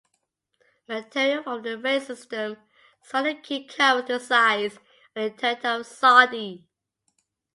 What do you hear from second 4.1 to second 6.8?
sides and interior of Soddy.